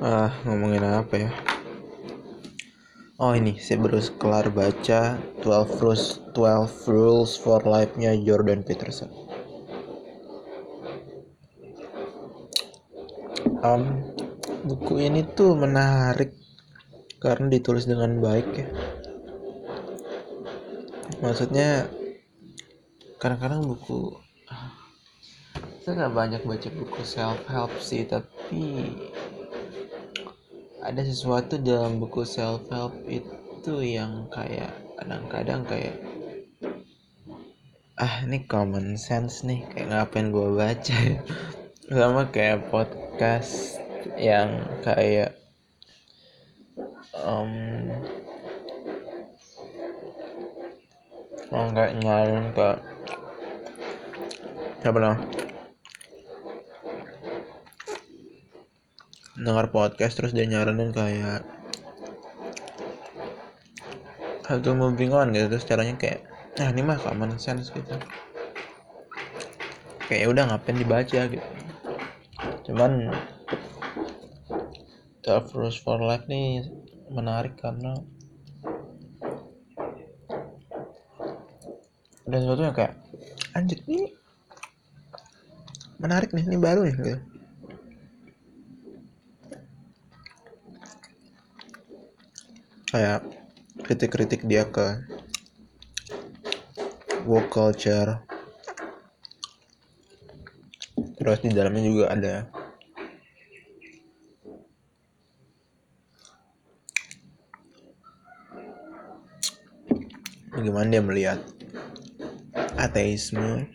[0.00, 1.30] ah ngomongin apa ya?
[3.20, 9.12] Oh ini saya baru kelar baca 12 rules 12 rules for life nya Jordan Peterson.
[13.64, 14.12] Um,
[14.64, 16.36] buku ini tuh menarik
[17.20, 18.68] karena ditulis dengan baik ya.
[21.24, 21.88] Maksudnya
[23.16, 24.20] kadang-kadang buku
[25.84, 28.88] saya nggak banyak baca buku self help sih tapi
[30.84, 34.68] ada sesuatu dalam buku self help itu yang kayak
[35.00, 35.96] kadang-kadang kayak
[37.96, 40.96] ah ini common sense nih kayak ngapain gue baca?
[41.88, 43.80] Ya sama kayak podcast
[44.20, 45.32] yang kayak
[47.16, 47.88] um,
[51.48, 52.68] nggak nyalain ke
[54.84, 55.53] apa namanya
[59.34, 61.42] dengar podcast terus dia nyaranin kayak
[64.46, 65.50] how to moving on gitu.
[65.50, 66.22] Terus caranya kayak
[66.54, 67.94] nah ini mah common sense gitu.
[70.06, 71.48] Kayak ya udah ngapain dibaca gitu.
[72.70, 73.10] Cuman
[75.24, 76.68] Twelve Rules for Life nih
[77.08, 77.96] menarik karena
[82.24, 82.96] ada sesuatu yang kayak
[83.52, 84.16] anjir ini
[86.00, 87.33] menarik nih ini baru nih gitu
[92.94, 93.26] kayak
[93.82, 95.02] kritik-kritik dia ke
[97.26, 98.22] work culture.
[101.18, 102.34] Terus di dalamnya juga ada
[110.54, 111.40] bagaimana dia melihat
[112.78, 113.66] ateisme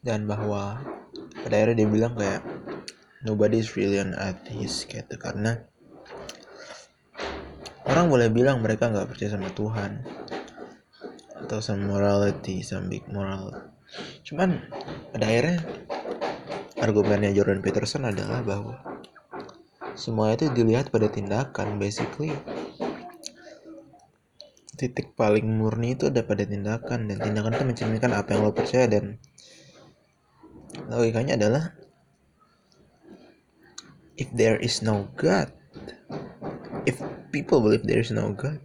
[0.00, 0.80] dan bahwa
[1.44, 2.40] pada akhirnya dia bilang kayak
[3.20, 5.20] nobody is really an atheist gitu.
[5.20, 5.68] Karena
[7.88, 10.04] orang boleh bilang mereka nggak percaya sama Tuhan.
[11.48, 13.72] Atau sama morality sama big moral.
[14.22, 14.60] Cuman
[15.16, 15.58] pada akhirnya
[16.78, 18.76] argumennya Jordan Peterson adalah bahwa
[19.96, 21.80] semua itu dilihat pada tindakan.
[21.80, 22.36] Basically
[24.78, 27.08] titik paling murni itu ada pada tindakan.
[27.08, 28.84] Dan tindakan itu mencerminkan apa yang lo percaya.
[28.84, 29.16] Dan
[30.92, 31.72] logikanya adalah
[34.20, 35.48] if there is no God
[36.84, 36.98] if
[37.30, 38.60] people believe there is no God.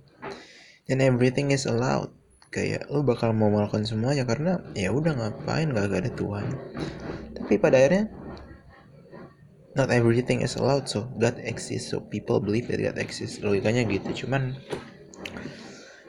[0.87, 2.11] Then everything is allowed.
[2.53, 6.53] Kayak lo bakal mau melakukan semuanya karena ya udah ngapain gak ada Tuhan.
[7.33, 8.13] Tapi pada akhirnya
[9.73, 13.41] not everything is allowed so God exists so people believe that God exists.
[13.41, 14.53] Logikanya gitu cuman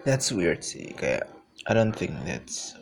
[0.05, 0.93] that's weird sih.
[0.93, 1.33] Kayak
[1.65, 2.77] I don't think that's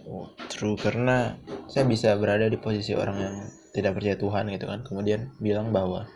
[0.50, 0.74] true.
[0.74, 1.38] Karena
[1.70, 3.36] saya bisa berada di posisi orang yang
[3.70, 4.82] tidak percaya Tuhan gitu kan.
[4.82, 6.10] Kemudian bilang bahwa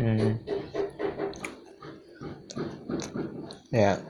[0.00, 0.32] hmm,
[3.68, 4.00] ya.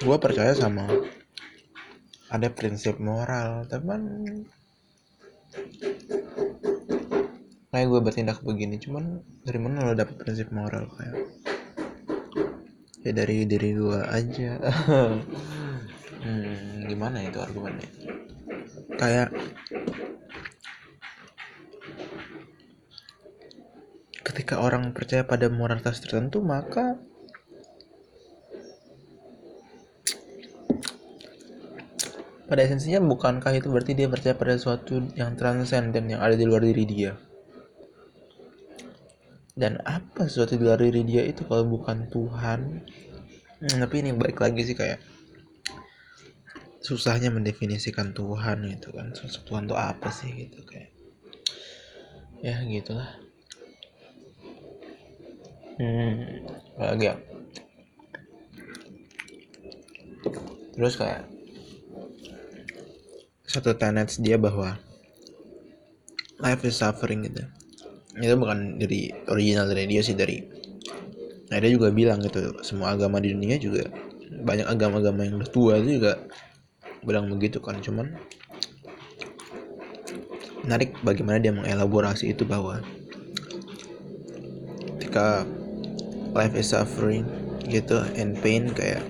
[0.00, 0.88] Gue percaya sama
[2.32, 4.02] ada prinsip moral teman.
[7.70, 11.28] Kayak gue bertindak begini cuman dari mana lo dapet prinsip moral kayak
[13.04, 14.52] ya dari diri gue aja.
[16.24, 17.84] Hmm, gimana itu argumennya?
[18.96, 19.28] Kayak
[24.24, 26.96] ketika orang percaya pada moralitas tertentu maka
[32.48, 36.64] pada esensinya bukankah itu berarti dia percaya pada sesuatu yang transenden yang ada di luar
[36.64, 37.12] diri dia?
[39.54, 42.60] Dan apa sesuatu di luar diri dia itu kalau bukan Tuhan?
[43.64, 44.98] Hmm, tapi ini balik lagi sih kayak
[46.84, 49.14] susahnya mendefinisikan Tuhan itu kan.
[49.16, 50.92] Tuhan itu apa sih gitu kayak.
[52.44, 53.23] Ya gitulah
[55.78, 56.14] hmm.
[56.78, 57.14] Lagi ya?
[60.74, 61.22] Terus kayak
[63.46, 64.74] satu tenet dia bahwa
[66.42, 67.46] life is suffering gitu.
[68.18, 70.42] Itu bukan dari original dari dia sih dari
[71.52, 73.86] nah dia juga bilang gitu semua agama di dunia juga
[74.42, 76.18] banyak agama-agama yang udah tua itu juga
[77.04, 78.16] bilang begitu kan cuman
[80.64, 82.80] menarik bagaimana dia mengelaborasi itu bahwa
[84.96, 85.44] ketika
[86.34, 87.24] life is suffering
[87.64, 89.00] gitu and pain kayak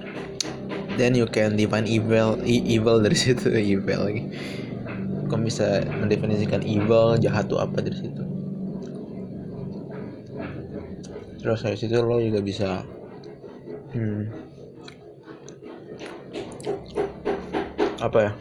[0.96, 4.30] then you can define evil evil dari situ evil lagi.
[5.26, 8.22] Kamu bisa mendefinisikan evil jahat tuh apa dari situ.
[11.42, 12.86] Terus dari situ lo juga bisa
[13.92, 14.22] hmm,
[17.98, 18.32] apa ya?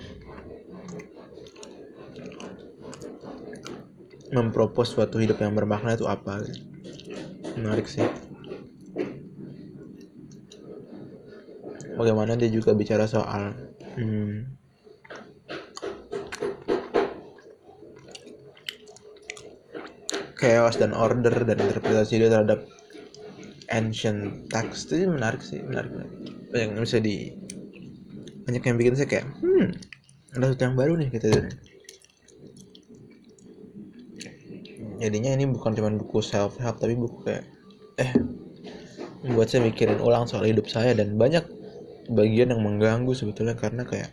[4.34, 6.42] Mempropos suatu hidup yang bermakna itu apa?
[7.54, 8.06] Menarik sih
[11.98, 13.54] bagaimana dia juga bicara soal
[13.98, 14.54] hmm,
[20.38, 22.68] chaos dan order dan interpretasi dia terhadap
[23.72, 24.92] ancient text.
[24.92, 26.14] Itu menarik sih menarik, menarik.
[26.52, 27.32] banyak yang bisa di
[28.44, 29.72] banyak yang bikin saya kayak hmm
[30.34, 31.30] ada sesuatu yang baru nih gitu.
[34.98, 37.46] Jadinya ini bukan cuma buku self help tapi buku kayak
[38.02, 38.12] eh
[39.24, 41.46] membuat saya mikirin ulang soal hidup saya dan banyak
[42.10, 44.12] bagian yang mengganggu sebetulnya karena kayak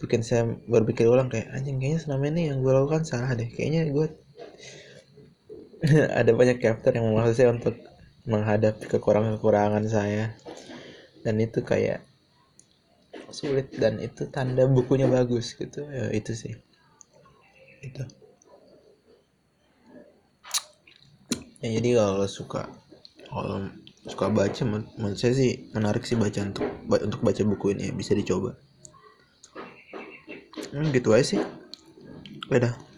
[0.00, 3.48] bikin saya berpikir ulang kayak anjing kayaknya selama ini yang gue lakukan salah deh.
[3.52, 4.06] Kayaknya gue
[6.20, 7.76] ada banyak chapter yang memaksa saya untuk
[8.24, 10.32] menghadapi kekurangan-kekurangan saya.
[11.20, 12.00] Dan itu kayak
[13.28, 15.84] sulit dan itu tanda bukunya bagus gitu.
[15.84, 16.56] Ya itu sih.
[17.84, 18.08] Itu.
[21.60, 22.72] Ya jadi kalau suka
[23.28, 23.68] kalau
[24.08, 28.16] suka baca menurut saya sih menarik sih baca untuk untuk baca buku ini ya bisa
[28.16, 28.56] dicoba.
[30.70, 31.40] Hmm, gitu aja sih.
[32.48, 32.89] Beda